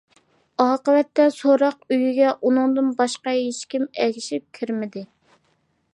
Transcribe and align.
ئاقىۋەتتە 0.63 1.27
سوراق 1.35 1.93
ئۆيىگە 1.95 2.31
ئۇنىڭدىن 2.49 2.89
باشقا 3.03 3.37
ھېچكىم 3.41 3.87
ئەگىشىپ 4.07 4.49
كىرمىدى. 4.61 5.09